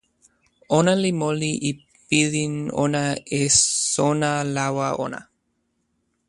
[0.77, 1.71] ona li moli e
[2.07, 3.03] pilin ona
[3.39, 3.41] e
[3.93, 5.19] sona lawa ona.